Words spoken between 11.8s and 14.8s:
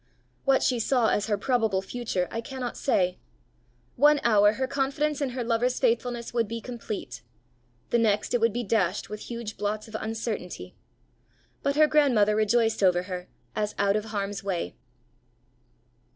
grandmother rejoiced over her as out of harm's way.